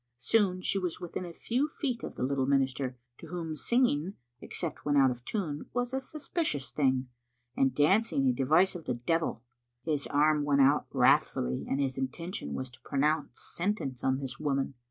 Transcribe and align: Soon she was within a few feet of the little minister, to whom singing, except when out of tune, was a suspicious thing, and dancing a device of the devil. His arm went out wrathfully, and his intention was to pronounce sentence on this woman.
Soon 0.17 0.61
she 0.63 0.79
was 0.79 0.99
within 0.99 1.25
a 1.25 1.31
few 1.31 1.67
feet 1.67 2.01
of 2.03 2.15
the 2.15 2.23
little 2.23 2.47
minister, 2.47 2.97
to 3.19 3.27
whom 3.27 3.55
singing, 3.55 4.15
except 4.39 4.83
when 4.83 4.97
out 4.97 5.11
of 5.11 5.23
tune, 5.25 5.67
was 5.73 5.93
a 5.93 6.01
suspicious 6.01 6.71
thing, 6.71 7.07
and 7.55 7.75
dancing 7.75 8.25
a 8.27 8.33
device 8.33 8.73
of 8.73 8.85
the 8.85 8.95
devil. 8.95 9.43
His 9.83 10.07
arm 10.07 10.43
went 10.43 10.61
out 10.61 10.87
wrathfully, 10.91 11.67
and 11.69 11.79
his 11.79 11.99
intention 11.99 12.55
was 12.55 12.71
to 12.71 12.81
pronounce 12.81 13.41
sentence 13.53 14.03
on 14.03 14.17
this 14.17 14.39
woman. 14.39 14.73